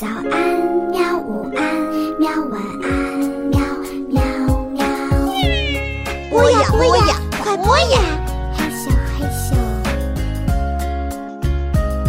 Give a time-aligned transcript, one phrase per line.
[0.00, 0.24] 早安，
[0.90, 1.18] 喵！
[1.18, 1.62] 午安，
[2.18, 2.30] 喵！
[2.50, 2.88] 晚安，
[3.50, 3.60] 喵
[4.08, 4.22] 喵
[4.70, 4.80] 喵！
[6.30, 8.00] 播呀播呀，快播呀！
[8.56, 9.52] 嘿咻，嘿咻。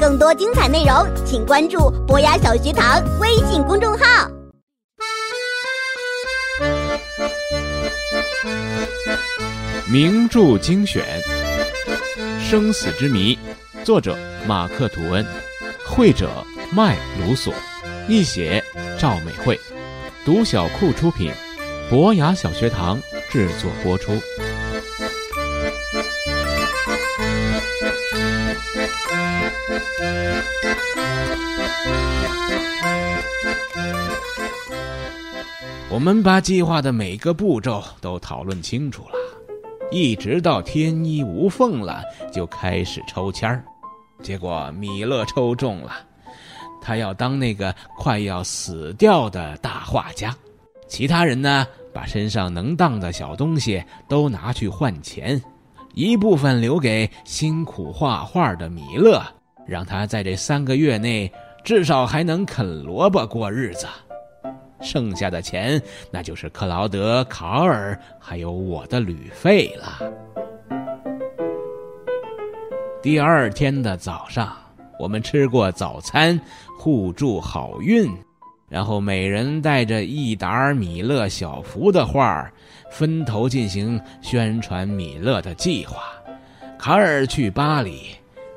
[0.00, 4.30] 更多精彩内容，请关注博雅小学堂微信公众号。
[9.92, 11.20] 名著精选，
[12.50, 13.38] 《生死之谜》，
[13.84, 14.16] 作者
[14.46, 15.22] 马克·吐温，
[15.84, 16.30] 绘者
[16.70, 17.52] 麦卢索，
[18.06, 18.62] 一写
[18.98, 19.58] 赵美惠，
[20.26, 21.32] 读小库出品，
[21.88, 24.12] 博雅小学堂制作播出。
[35.88, 39.14] 我们把计划的每个步骤都讨论清楚了，
[39.90, 43.64] 一直到天衣无缝了，就开始抽签儿。
[44.22, 45.92] 结果米勒抽中了，
[46.84, 50.36] 他要当那个快要死掉的大画家。
[50.86, 55.42] 其他人呢，把身上能当的小东西都拿去换钱，
[55.94, 59.22] 一部分留给辛苦画画的米勒，
[59.66, 61.32] 让他在这三个月内
[61.64, 63.86] 至少还能啃萝卜过日子。
[64.80, 69.98] 剩下的钱，那就是克劳德、卡尔还有我的旅费了。
[73.00, 74.54] 第二天的早上，
[74.98, 76.40] 我们吃过早餐，
[76.78, 78.10] 互助好运，
[78.68, 82.50] 然后每人带着一沓米勒小福的画，
[82.90, 86.02] 分头进行宣传米勒的计划。
[86.78, 88.10] 卡尔去巴黎，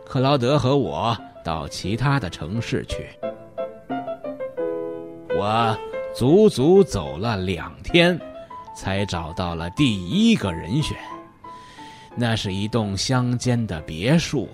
[0.05, 3.07] 克劳德和我到其他的城市去。
[5.37, 5.77] 我。
[6.15, 8.19] 足足走了两天，
[8.75, 10.97] 才找到了第一个人选。
[12.15, 14.49] 那是一栋乡间的别墅。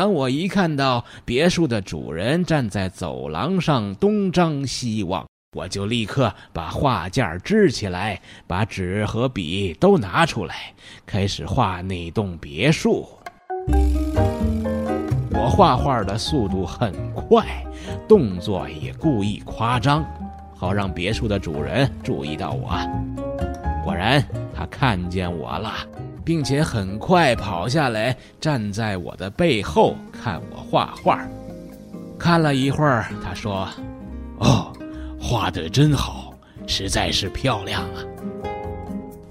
[0.00, 10.72] 当我一看到别墅的主人站在走廊上东张西望，我就立刻把画架支起来，把纸和笔都拿出来，
[11.04, 13.06] 开始画那栋别墅。
[15.32, 17.44] 我画画的速度很快，
[18.08, 20.02] 动作也故意夸张。
[20.56, 22.70] 好让别墅的主人注意到我。
[23.84, 25.74] 果然，他看见我了，
[26.30, 31.26] 并且很快跑下来，站在我的背后看我画画。
[32.16, 33.66] 看了一会儿，他说
[34.38, 34.72] ：“哦，
[35.20, 36.32] 画得真好，
[36.68, 38.04] 实在是漂亮啊。”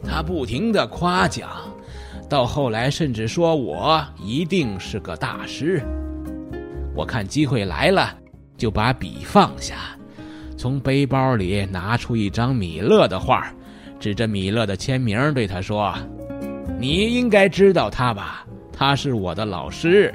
[0.04, 1.50] 他不停地夸奖，
[2.28, 5.82] 到后来甚至说我一定是个大师。
[6.94, 8.14] 我看机会来了，
[8.58, 9.98] 就把笔放下。
[10.58, 13.50] 从背包里拿出一张米勒的画，
[14.02, 15.96] 指着米勒的签名对他说
[16.80, 18.46] ：“你应该知道他吧？
[18.72, 20.14] 他是我的老师，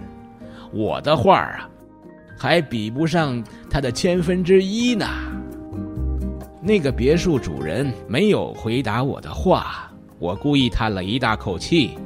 [0.72, 1.69] 我的画啊，
[2.38, 5.06] 还比不上他的千分之一呢。”
[6.62, 11.98] 那个别墅主人没有回答我的话，我故意叹了一大口气：“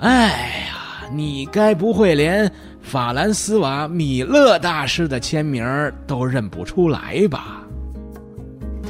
[0.00, 2.50] 哎呀，你该不会连……”
[2.80, 5.62] 法兰斯瓦·米勒大师的签名
[6.06, 7.62] 都认不出来吧？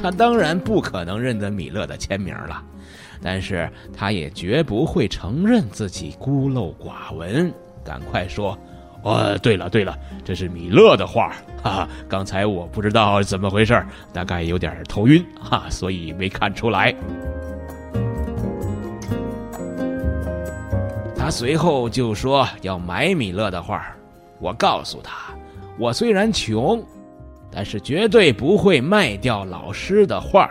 [0.00, 2.62] 他当然不可能认得米勒的签名了，
[3.22, 7.52] 但是他也绝不会承认自己孤陋寡闻。
[7.84, 8.56] 赶快说！
[9.02, 11.30] 哦，对了对了，这是米勒的画
[11.62, 13.82] 哈哈，刚才我不知道怎么回事
[14.12, 16.94] 大概有点头晕哈，所以没看出来。
[21.16, 23.82] 他随后就说要买米勒的画
[24.38, 25.32] 我告诉他，
[25.78, 26.84] 我虽然穷，
[27.50, 30.50] 但是绝对不会卖掉老师的画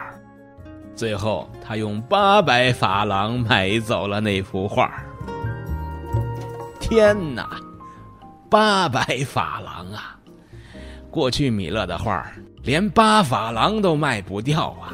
[0.99, 5.01] 最后，他用八百法郎买走了那幅画
[6.77, 7.57] 天哪，
[8.49, 10.19] 八百法郎啊！
[11.09, 12.29] 过去米勒的画
[12.63, 14.91] 连八法郎都卖不掉啊！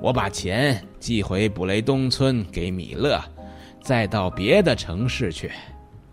[0.00, 3.20] 我把钱寄回布雷东村给米勒。
[3.82, 5.52] 再到别的城市去，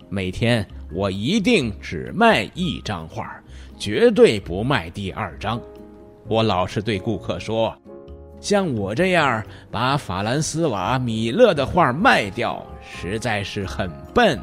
[0.10, 3.34] 每天我一定只卖一张画，
[3.80, 5.58] 绝对不卖第二张。
[6.28, 7.74] 我老是对顾客说，
[8.44, 9.42] 像我这样
[9.72, 14.38] 把法兰斯瓦·米勒的画卖掉，实在是很笨，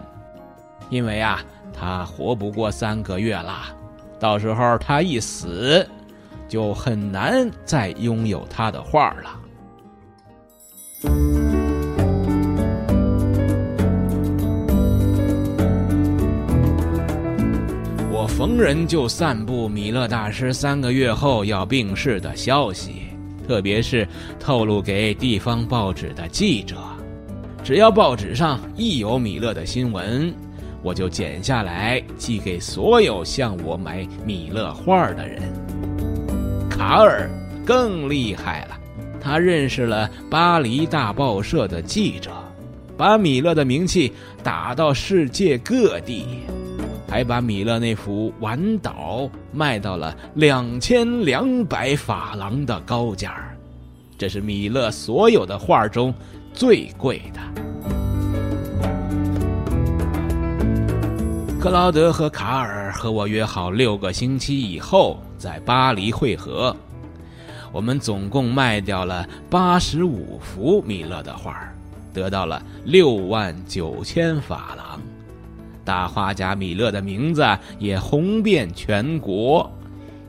[0.88, 3.76] 因为啊，他活不过三个月了，
[4.18, 5.86] 到时候他一死，
[6.48, 9.38] 就很难再拥有他的画了。
[18.10, 22.99] 我逢人就散布米勒大师三个月后要病逝的消息，
[23.50, 24.06] 特别是
[24.38, 26.76] 透露给地方报纸的记者。
[27.64, 30.32] 只要报纸上一有米勒的新闻，
[30.84, 35.42] 我就剪下来寄给所有向我买米勒画的人。
[36.70, 37.28] 卡尔
[37.66, 38.78] 更厉害了，
[39.20, 42.30] 他认识了巴黎大报社的记者，
[42.96, 44.12] 把米勒的名气
[44.44, 46.24] 打到世界各地，
[47.10, 49.22] 还把米勒那幅《晚岛》
[49.52, 53.52] 卖到了两千两百法郎的高价
[54.16, 56.14] 这是米勒所有的画中
[56.54, 57.40] 最贵的。
[61.60, 66.74] 克劳德和卡尔和我约好六个星期以后在巴黎会合。
[67.72, 71.68] 我们总共卖掉了八十五幅米勒的画，
[72.12, 75.00] 得到了六万九千法郎。
[75.90, 77.44] 大画家米勒的名字
[77.80, 79.68] 也红遍全国，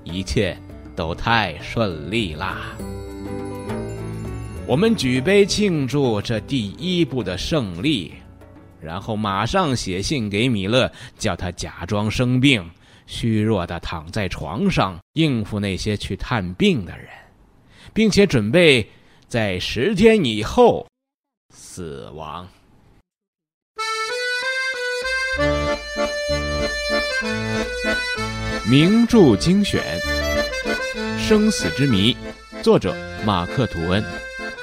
[0.03, 0.57] 一切
[0.95, 2.75] 都太顺利啦！
[4.65, 8.11] 我们举杯庆祝这第一步的胜利。
[8.81, 12.67] 然后马上写信给米勒，叫他假装生病，
[13.05, 17.07] 虚弱的躺在床上，应付那些去探病的人，
[17.93, 18.89] 并且准备
[19.27, 20.87] 在十天以后
[21.53, 22.47] 死亡。
[28.69, 29.99] 名著精选：
[31.27, 32.15] 《生死之谜》，
[32.63, 32.95] 作者
[33.25, 34.03] 马克·吐温，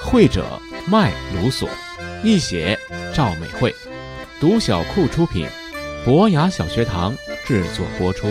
[0.00, 1.69] 绘者麦卢索，
[2.22, 2.78] 译写
[3.14, 3.75] 赵美惠。
[4.40, 5.46] 读小库出品，
[6.04, 7.14] 博雅小学堂
[7.44, 8.28] 制作播出。